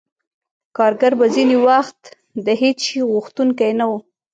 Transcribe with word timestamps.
کارګر 0.77 1.13
به 1.19 1.25
ځینې 1.35 1.57
وخت 1.67 1.99
د 2.45 2.47
هېڅ 2.61 2.77
شي 2.87 2.99
غوښتونکی 3.11 3.71
نه 3.79 3.85
وو 3.89 3.97